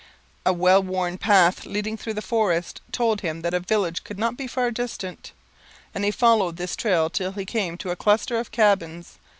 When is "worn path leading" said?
0.81-1.95